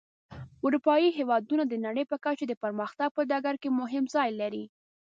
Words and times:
اروپایي 0.65 1.09
هېوادونه 1.17 1.63
د 1.67 1.73
نړۍ 1.85 2.03
په 2.11 2.17
کچه 2.25 2.45
د 2.47 2.53
پرمختګ 2.63 3.07
په 3.13 3.21
ډګر 3.29 3.55
کې 3.61 3.69
مهم 3.79 4.05
ځای 4.15 4.29
لري. 4.41 4.63